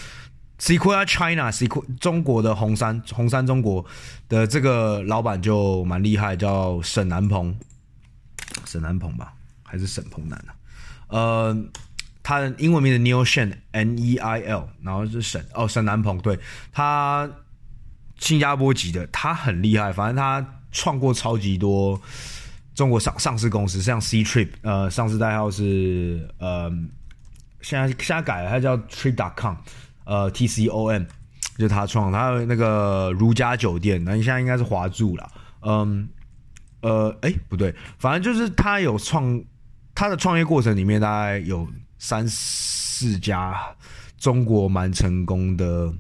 [0.57, 3.85] Sequoia China，Sequoia 中国的红杉，红杉中国
[4.29, 7.53] 的这个老板就蛮厉害，叫沈南鹏，
[8.63, 10.55] 沈南鹏吧，还是沈鹏南啊？
[11.09, 11.63] 呃，
[12.23, 16.39] 他的英文名字 Neil Shen，N E I L，然后是沈哦，沈南鹏，对，
[16.71, 17.29] 他
[18.17, 22.01] 新加坡籍的，他很厉害，反正他创过超级多
[22.79, 26.71] 中国上上市公司，像 Ctrip，呃，上市代号是呃。
[27.61, 29.53] 现在现在改了，它叫 Trip.com，
[30.05, 31.03] 呃，T C O M，
[31.57, 35.29] 就是他创，他那个如家酒店，那你现在应该是华住了，
[35.63, 36.07] 嗯，
[36.79, 39.43] 呃，哎，不对，反正就是他有创，
[39.93, 43.59] 他的创业过程里面大概有三四家
[44.17, 45.93] 中国蛮成功的，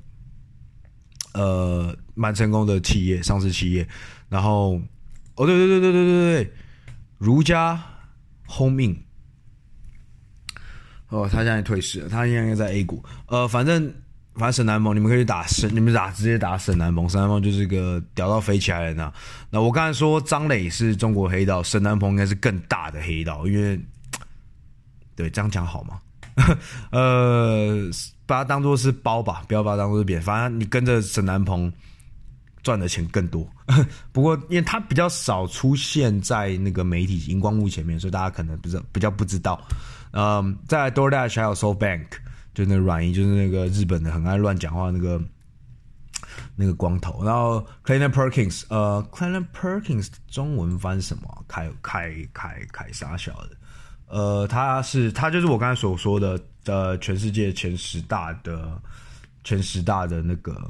[1.33, 3.85] 呃，蛮成功的企业，上市企业，
[4.29, 4.79] 然后，
[5.35, 6.53] 哦，对对对对对对对，
[7.19, 7.79] 儒家
[8.47, 8.97] Home-Inn。
[11.09, 13.03] 哦，他现在退市了，他现在在 A 股。
[13.27, 13.93] 呃，反正
[14.35, 19.13] 反正沈南鹏，你们可以打沈，你们打直接打沈南鹏，沈南鹏就是个屌到飞起来的那。
[19.49, 23.79] 那我刚才说张磊是中国黑道，沈南鹏应该是更大的黑道，因为
[25.15, 25.99] 对这样讲好吗？
[26.91, 27.89] 呃，
[28.25, 30.21] 把它当做是包吧，不要把它当做是扁。
[30.21, 31.73] 反正你跟着沈南鹏
[32.63, 33.47] 赚的钱更多。
[34.11, 39.61] 不过因为他比较少出现在那个媒体荧光幕前面，所以大家可能不知道，比较不知道。
[40.11, 42.05] 嗯，在 DoorDash 还有 s o Bank，。
[42.51, 45.21] 就那个软银，就是那个日本的很爱乱讲话那个
[46.57, 51.45] 那个光头，然后 Clint Perkins，呃，Clint Perkins 中文翻什么？
[51.47, 53.51] 凯凯凯凯啥小的？
[54.07, 58.81] 呃，他是他就是我刚才所说的呃，全世界前十大的
[59.45, 60.69] 前十大的那个，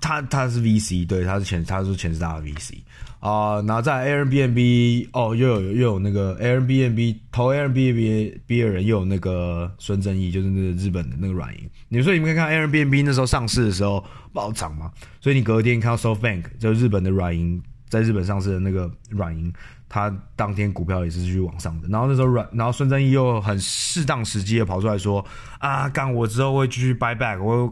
[0.00, 2.74] 他他是 VC，对，他是前他是前十大的 VC。
[3.20, 11.68] 啊、然后在 Airbnb 哦，又有又有那个 Airbnb 投 Airbnb 的人，又有那个孙正义，就是那个日本的那个软银。
[11.88, 14.92] 你说你们可以看 Airbnb 那时候上市的时候暴涨嘛？
[15.20, 19.52] 所以你隔天看到 SoftBank 就日本的软银在日本上市的那个软银，
[19.88, 21.88] 它当天股票也是继续往上的。
[21.88, 25.24] 然后那时候软，然后孙正义又很适当时机的跑出来说
[25.58, 27.66] 啊，干我之后会继续 buy back，我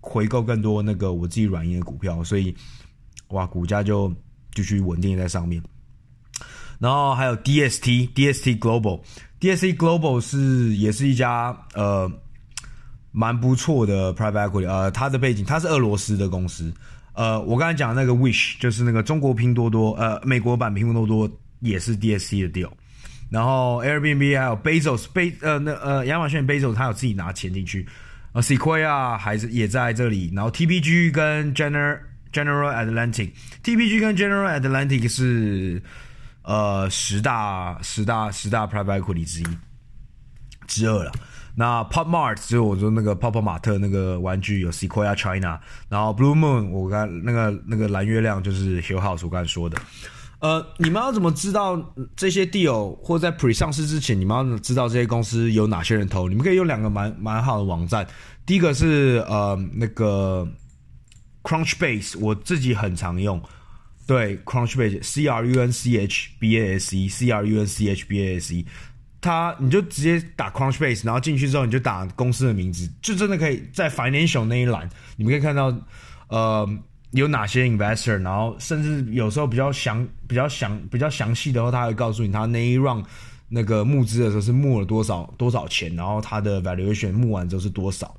[0.00, 2.54] 回购更多那个我自己软银的股票，所以
[3.28, 4.12] 哇，股价就。
[4.52, 5.62] 继续稳定在上面，
[6.80, 9.00] 然后还有 DST DST Global
[9.38, 12.10] DST Global 是也是一家呃
[13.12, 16.74] 蛮不错的 private equity，呃，它的背景它是俄罗斯的公司，
[17.14, 22.70] 呃，我刚才讲那个 Wish 就是那个中国拼多多，呃，美国版拼多多也是 DST 的 deal，
[23.30, 27.86] 然后 Airbnb 还有 Bezos 贝呃那呃亚马逊 Bezos 他有自己拿钱进去，
[28.32, 31.98] 呃 Sequoia 还是也在这里，然后 TPG 跟 General
[32.32, 35.82] General Atlantic，TPG 跟 General Atlantic 是
[36.42, 39.46] 呃十大十大十大 private equity 之一
[40.66, 41.12] 之二了。
[41.56, 49.76] 那 Pop Mart 就是我说那个泡泡玛特那个玩具有 Sequoia China，然后 Blue Moon 我刚那个那个蓝月亮就是 Hill House 我刚才说的。
[50.40, 56.28] 呃，你们要怎么知道这些 deal 或在 pre 上市之前，你们要知道这些公司有哪些人投？
[56.28, 58.06] 你们可以用两个蛮蛮好的网站，
[58.44, 60.46] 第一个是呃那个。
[61.42, 63.42] Crunchbase 我自己很常用，
[64.06, 68.04] 对 Crunchbase，C R U N C H B A S E，C R U N C H
[68.04, 68.66] B A S E，
[69.22, 75.74] 它你就直接打 Crunchbase，然后进去之后你就打公司的名字，就真的可以在 Financial 那一栏，你们可以看到，
[76.28, 76.68] 呃，
[77.12, 83.04] 有哪些 Investor，然后甚至有时候比较详、比较详、比较详细的话，他会告诉你他那一 round
[83.48, 88.14] 那个募资的时候是募了多少多少钱，然后他的 Valuation 募完之后是多少。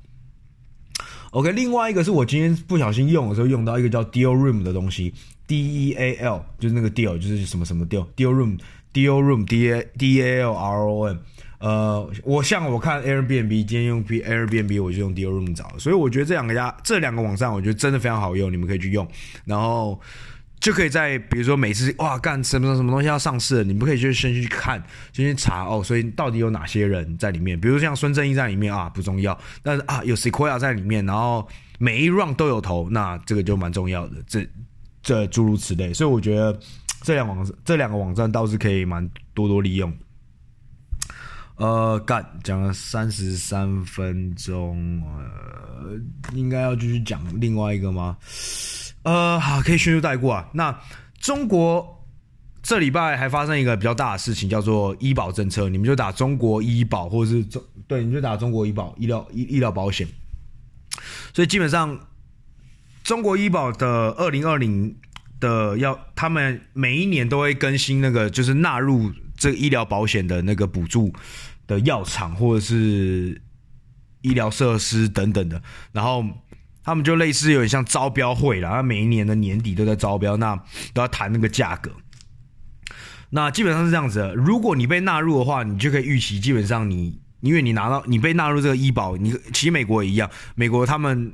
[1.30, 5.14] OK，另外一个是我今天不小心用的时候用到一个叫 Deal Room 的东西
[5.46, 11.16] ，D E A L 就是那个 Deal，就是什么什么 Deal，Deal Room，Deal Room，D A D A L R O M。
[11.62, 19.08] 呃，我像我看 Airbnb，今天用 Airbnb，我就用 Deal Room 找，所以我觉得这两个家这两个网站，我觉得真的非常好用，你们可以去用，
[19.46, 19.98] 然后。
[20.62, 24.80] 就可以在比如说每次哇干什么什么东西要上市，你们可以就先去看，
[25.12, 27.58] 先去查哦，所以到底有哪些人在里面？
[27.58, 31.44] 比如像孙正义在里面啊，不重要，但是啊有 Sequoia 在里面，然后
[31.80, 34.22] 每一 round 都有投，那这个就蛮重要的。
[34.24, 34.48] 这
[35.02, 36.56] 这诸如此类，所以我觉得
[37.02, 39.92] 这两网这两个网站倒是可以蛮多多利用。
[41.56, 45.92] 呃，干讲了三十三分钟，呃，
[46.34, 48.16] 应该要继续讲另外一个吗？
[49.02, 50.48] 呃，好，可以迅速带过啊。
[50.52, 50.76] 那
[51.20, 51.86] 中国
[52.62, 55.68] 这礼拜还发生一个比较大的事情，叫做医保政策。
[55.68, 60.06] 你们就打中国医保，或者是中对，你就打中国医保医疗医医疗保险。
[61.34, 61.98] 所以基本上，
[63.04, 64.94] 中国医保的二零二零
[65.40, 69.10] 的要，他们每一年都会更新那个，就是纳入
[69.42, 71.12] 这个医疗保险的那个补助
[71.66, 73.40] 的药厂或者是
[74.22, 76.24] 医疗设施等等的，然后。
[76.84, 80.56] 他们就类似有点像招标会啦，他每一年的年底都在招标，那
[80.92, 81.92] 都要谈那个价格。
[83.30, 91.32] 那基本上是这样子的，如果你被纳入的话，你就可以预期，基本上你因为你拿到你被纳入这个医保，你其实美国也一样，美国他们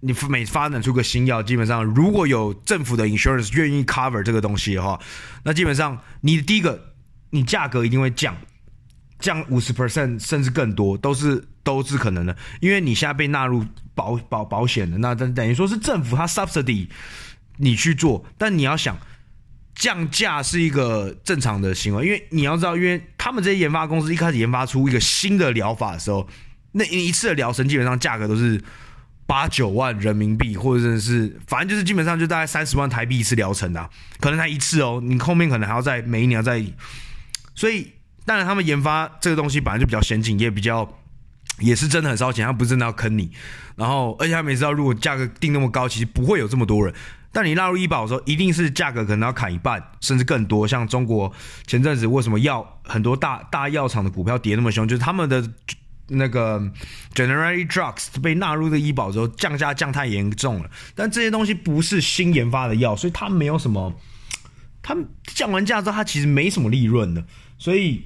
[0.00, 4.98] 你每发展出个新药，基本上如果有政府的 insurance 愿意 cover 这个东西的话，
[5.44, 6.89] 那基本上你的第一个
[7.30, 8.36] 你价格一定会降。
[9.18, 13.62] 降五十 percent 甚至更多，都是都是可能的，因为你现在被纳入
[13.94, 16.88] 保保保险的，那等等于说是政府它 subsidy
[17.58, 18.98] 你去做，但你要想
[19.74, 26.26] 降价是一个正常的行为，因为你要知道，因为他们这些研发公司一开始研发出一个新的疗法的时候，
[26.72, 28.58] 那一次的疗程基本上价格都是
[29.26, 36.64] 八九万人民币，或者是反正就是基本上就大概三十万台币一次疗程的，可能才一次哦，你后面可能还要再每一年要再，
[37.54, 37.92] 所以。
[38.26, 40.86] 当然，他们研发这个东西本来就比较先进，也比较
[41.58, 43.32] 也是真的很烧钱，他不是真的要坑你。
[43.74, 46.94] 然后，而且他们也知道如果价格定那么高，其实不会有这么多人。
[47.32, 50.68] 但你纳入医保的时候，一定是价格可能要砍一半，甚至更多。
[50.68, 51.32] 像中国
[51.66, 55.42] 前阵子为什么药很多大大药厂的股票跌那么凶，就是他们的
[56.08, 56.60] 那个
[57.14, 60.70] generic drugs 被纳入的医保之后，降价降太严重了。
[60.94, 63.92] 但这些东西不是新研发的药，所以它没有什么，
[64.82, 67.24] 他们降完价之后，它其实没什么利润的。
[67.58, 68.04] 所以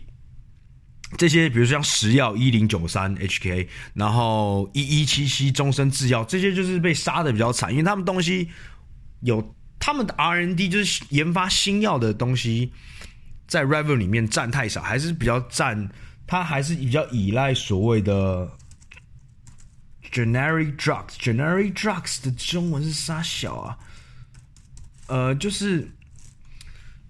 [1.16, 8.50] 这些，比如说像石药一零九三 HK，然后一一七七终身制药，这些就是被杀的比较惨，因为他们东西。
[9.20, 12.70] 有他们的 R N D 就是研发新药的东西，
[13.46, 15.90] 在 revenue 里面占太少，还是比较占，
[16.26, 18.50] 它还是比较依赖所谓的
[20.12, 21.14] generic drugs。
[21.18, 23.78] generic drugs 的中文是啥小啊？
[25.06, 25.90] 呃，就是。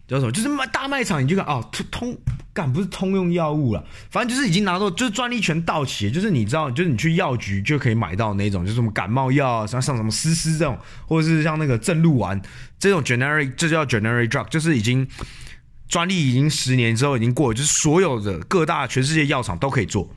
[0.07, 0.33] 叫什么？
[0.33, 2.19] 就是卖大卖场，你就看哦，通通
[2.53, 12.41] 干不是通用药物了，反正就是已经拿到，就是专利权到期，就是你知道，就是你去药局就可以买到那种，就是什么感冒药啊，像像什么丝丝这种，或者是像那个正露丸
[12.79, 15.09] 这种 generic，这叫 generic drug，就是已经
[15.89, 20.15] 专利已经十年之后已经过了，就是所有的各大全世界药厂都可以做。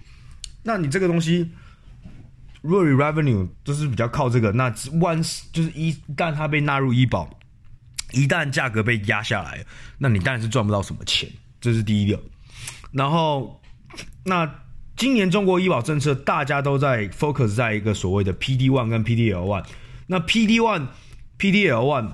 [0.64, 1.50] 那你这个东西，
[2.62, 7.30] 如果 revenue 就是比较靠这个，那 once 就是一旦它被纳入医保。
[8.14, 9.66] 一旦价格被压下来，
[9.98, 11.30] 那你当然是赚不到什么钱，
[11.60, 12.20] 这是第一个。
[12.92, 13.62] 然后，
[14.24, 14.50] 那
[14.96, 19.66] 今年中国医保政策大家都在 focus 在一个所谓的 PD one 跟 PDL one。
[20.08, 20.88] 那 PD one、
[21.38, 22.12] PDL one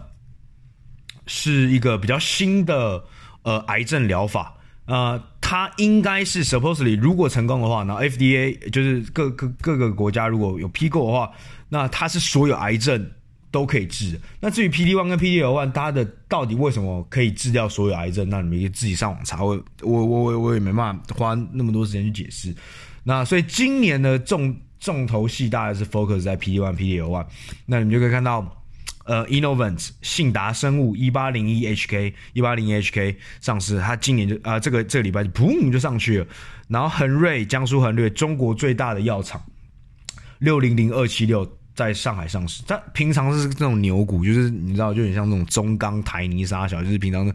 [1.28, 3.06] 是一个比较新的
[3.44, 11.32] 呃癌症疗法，呃，它应该是 supposedly 如果成功的话，那 FDA 就是各各各个国家如果有批过的话，
[11.70, 13.12] 那它是所有癌症。
[13.54, 14.20] 都可以治。
[14.40, 18.28] 那至于 PD one 跟 PDL one，它的到底为什么可以治掉所有癌症？
[18.28, 19.44] 那你们可以自己上网查。
[19.44, 22.54] 我我我我我也没办法花那么多时间去解释。
[23.04, 27.28] 那所以今年的重重头戏大概是 focus 在 PD one、PDL one。
[27.68, 28.66] 那你们就可以看到，
[29.06, 36.28] 呃，Innovent 信达生物一八零一 HK 一八零一 HK 上市，它今年就啊、这个这个礼拜就砰就上去了。
[36.70, 39.40] 然后恒瑞江苏恒瑞中国最大的药厂
[40.40, 41.48] 六零零二七六。
[41.76, 47.32] 在上海上市，它平常是这种牛股，就是你知道，就有点像那种中钢、台泥、沙小，就是平常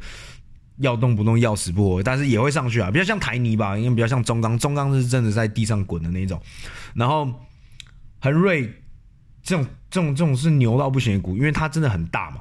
[0.76, 6.40] 要动不动要死不活，但是也会上去啊，比较像台泥吧，因为比较像中钢，中钢是真的在地上滚的那种。
[6.94, 7.28] 然后
[8.20, 8.72] 恒瑞
[9.42, 12.40] 这种这种这种是牛到不行的股，因为它真的很大嘛。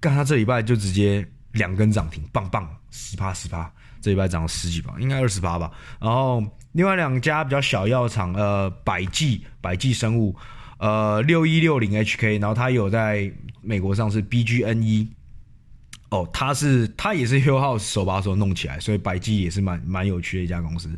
[0.00, 5.70] 干它这礼拜就直接两根涨停，棒棒十趴十趴，这礼拜涨了十几趴，应该二十趴吧。
[5.98, 10.36] 然后另外两家比较小药厂，呃，百济百济生物。
[10.78, 15.08] 呃，六一六零 HK，然后它有在美国上市，BGNE，
[16.10, 20.88] 哦，它是它也是 Hill House 手把手弄起来，所以百济也是蛮蛮有趣的一家公司。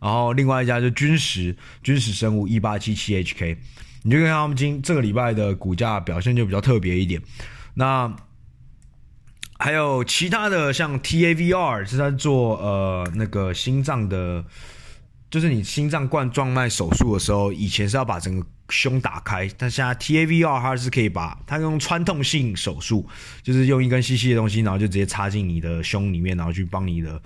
[0.00, 3.56] 然后另外一家就君实，君实生物一八七七 HK，
[4.02, 7.20] 你就看他们今这个礼拜的股价表现就比较特别一点。
[7.74, 8.10] 那
[9.58, 14.44] 还有其他的像 TAVR 是在做呃那个心脏的，
[15.30, 23.08] 就是你心脏冠状脉手术的时候，以前是要把整个胸打开，但现在 TAVR 它是可以把它用穿透性手术，
[23.42, 27.22] 就是用一根细细的东西，然后就直接插进你的胸里面，然后去帮你的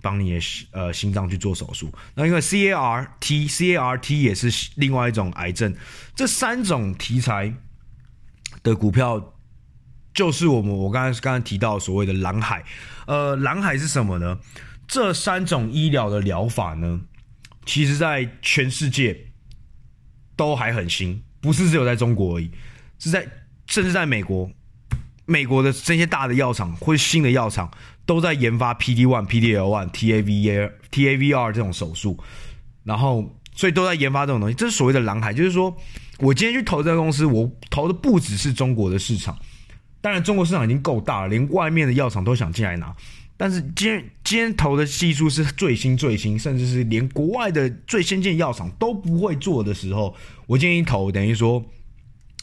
[0.00, 1.92] 帮你的呃心脏去做手术。
[2.14, 5.74] 那因为 CART CART 也是另外一种癌症，
[6.14, 7.52] 这三种题材
[8.62, 9.34] 的股票，
[10.14, 12.64] 就是我们我刚才刚才提到所谓的蓝海。
[13.06, 14.38] 呃，蓝海是什么呢？
[14.86, 17.02] 这三种医疗的疗法呢，
[17.66, 19.27] 其实在全世界。
[20.38, 22.48] 都还很新，不是只有在中国而已，
[23.00, 23.26] 是在
[23.66, 24.48] 甚至在美国，
[25.26, 27.68] 美国的这些大的药厂或新的药厂
[28.06, 32.16] 都在研发 PD one、PDL one、TAVR、TAVR 这种手术，
[32.84, 35.76] 然后所以都在研发这种东西，这是所谓的蓝海，就是说
[36.20, 39.36] 我今天去投这个公司，我投的不只是中国的市场，
[40.00, 42.94] 当然中国市场已经够大了，连外面的药厂都想进来拿。
[43.38, 50.14] 但是今天今天投的技术是最新最新，甚至是连国外的最先进药厂都不会做的时候，
[50.46, 51.64] 我建议投，等于说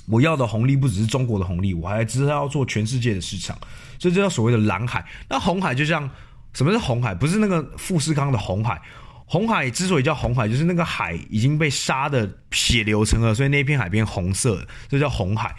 [0.08, 3.58] 我要的红利不只是中国的红利，我还知道要做全世界的市场，
[4.00, 5.06] 所以这叫所谓的蓝海。
[5.30, 6.10] 那红海就像
[6.54, 7.14] 什么是红海？
[7.14, 8.82] 不是那个富士康的红海，
[9.26, 15.54] 红海之所以叫红海，就是那个海已经被杀的血流成河，所以那片海变红色，这叫红海。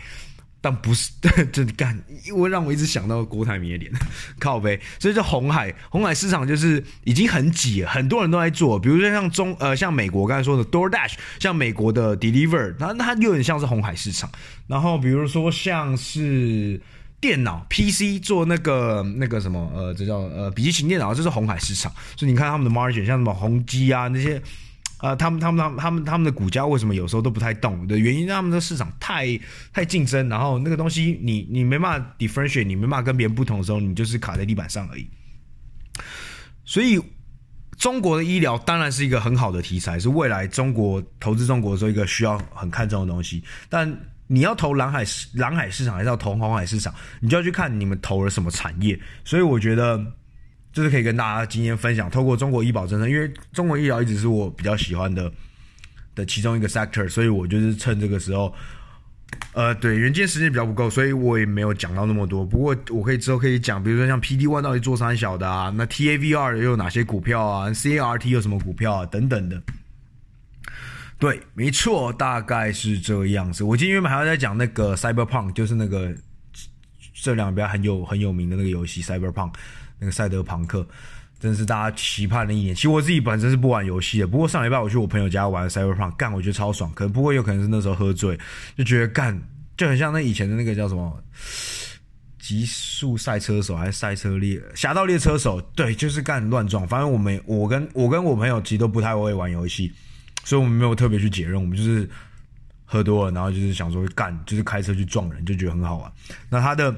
[0.66, 1.12] 但不是，
[1.52, 1.96] 这干，
[2.26, 3.92] 因为让我一直想到郭台铭的脸，
[4.40, 14.28] 靠北，所以叫红海，红海市场就是已经很挤，很多人都在做，比如说像中呃像美国刚才说的 DoorDash，像美国的 Deliver，那它又有点像是红海市场。
[14.66, 16.80] 然后比如说像是
[17.20, 21.92] 电脑 PC 做那个那个什么呃，这叫呃笔记型电脑，这是红海市场。
[22.16, 24.42] 所以你看他们的 margin，像什么宏基啊那些。
[24.98, 29.38] 啊、他们他们他们他们的股价为什么有时候都不太动的原因，他们的市场太
[29.72, 35.06] 太竞争，然后那个东西你你没办法 differentiate，你没办法跟别人不同的时候，你就是卡在地板上而已。
[36.64, 36.98] 所以
[37.76, 43.44] 中国的医疗当然是一个很好的题材，是未来中国投资中国的时候一个需要很看重的东西。
[43.68, 43.86] 但
[44.26, 48.98] 你要投蓝海蓝海市场，还是要投红海市场，你就要去看你们投了什么产业。
[49.24, 50.02] 所以我觉得。
[50.76, 55.32] 就是可以跟大家今天分享，透过中国医保政策，因为中国医疗一直是我比较喜欢的
[56.14, 58.54] 的其中一个 sector，所以我就是趁这个时候，
[59.54, 62.44] 呃，对，原件时间比较不够，所以我也没有讲到那么多。
[62.44, 69.62] 不过我可以之后可以讲，比如说像 PD One 到底做三小的啊，那 TAVR 又有哪些股票啊，CART 有什么股票啊，等等的。
[71.18, 73.64] 对，没错，大概是这个样子。
[73.64, 76.14] 我今天原本还要再讲那个 Cyberpunk，就是那个
[77.14, 79.54] 这两边很有很有名的那个游戏 Cyberpunk。
[79.98, 80.86] 那个赛德朋克，
[81.40, 82.74] 真是大家期盼的一年。
[82.74, 86.92] 其实我自己本身是不玩游戏的，不过上礼拜我去我朋友家玩 Cyberpunk，干我觉得超爽。
[86.94, 88.38] 可能不过有可能是那时候喝醉，
[88.76, 89.40] 就觉得干
[89.76, 91.22] 就很像那以前的那个叫什么
[92.38, 96.86] 极速赛车手还是赛车猎侠盗猎车手，对，就是干乱撞。
[96.86, 99.92] 反正我们我跟我跟我朋友其实都不太会玩游戏，
[100.44, 102.08] 所以我们没有特别去解任，我们就是
[102.84, 106.12] 喝多了，然后就是想说干，就是开车去撞人，就觉得很好玩。
[106.48, 106.94] 那他的。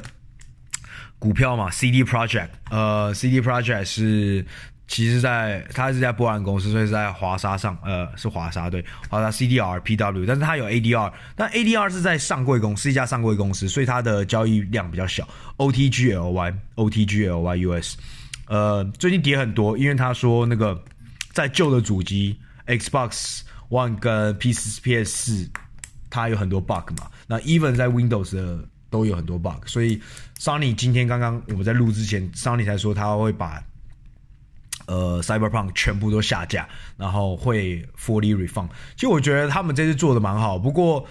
[1.19, 4.47] 股票嘛，CD Project，呃，CD Project 是
[4.87, 15.29] 其实在它是在波兰公司，所以是在华沙上，呃，是华沙对，华沙 CDR PW，但是它有 ADR，但 ADR 是在上柜公司，是一家上柜公司，所以它的交易量比较小。
[15.57, 17.95] OTGLY，OTGLYUS，
[18.47, 20.81] 呃，最近跌很多，因为他说那个
[21.33, 25.51] 在旧的主机 Xbox One 跟 PS PS 四，
[26.09, 28.65] 它有很多 bug 嘛，那 even 在 Windows 的。
[28.91, 30.01] 都有很多 bug，所以
[30.39, 33.63] Sony 今天刚刚我们在录之前，Sony 才说他会把
[34.87, 38.69] 呃 Cyberpunk 全部都下架，然后会 fully refund。
[38.95, 41.07] 其实我觉得他们这次做的蛮好，不过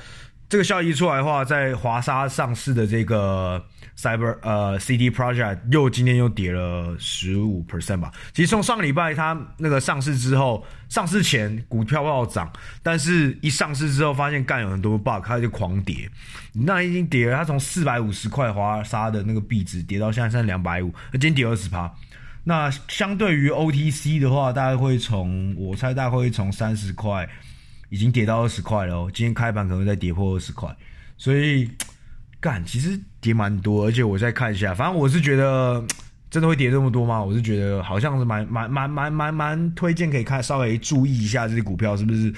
[0.50, 3.64] 这个消息出来的话，在华沙上市的这个。
[3.98, 8.12] Cyber 呃 CD Project 又今天又跌了十五 percent 吧。
[8.32, 12.48] 其实从上个礼拜它那个上市之后，上市前股票暴涨，
[12.84, 16.08] 但是一上市之后发现干有很多 bug，它就狂跌。
[16.54, 21.92] 那已经跌了，它从四百五十块华沙的那个币值跌到现在剩两百五，那今天跌二十趴。
[22.44, 27.28] 那相对于 OTC 的话，大概会从我猜大概会从三十块
[27.90, 29.12] 已经跌到二十块了哦。
[29.14, 30.76] 今天开盘可能再跌破二十块，
[31.18, 31.70] 所以。
[32.40, 35.84] 干，其实跌蛮多，而且我再看一下，反正我是觉得
[36.30, 37.20] 真的会跌这么多吗？
[37.20, 42.32] 我是觉得好像是蛮蛮蛮蛮蛮蛮推荐可以看，稍微注意一下这些股票是不是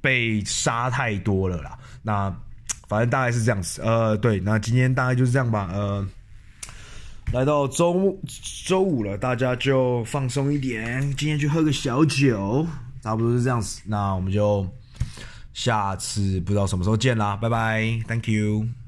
[0.00, 1.78] 被杀太多了啦。
[2.02, 2.36] 那
[2.88, 6.04] 反正大概是这样子，呃，对，那今天大概就是这样吧，呃，
[7.32, 8.20] 来到周
[8.66, 12.66] 周五了，大家就放松一点，今天去喝个小酒，
[13.00, 13.82] 差不多是这样子。
[13.86, 14.68] 那我们就
[15.54, 18.83] 下次不知道什么时候见啦，拜拜，Thank you。